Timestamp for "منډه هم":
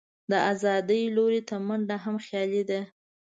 1.67-2.15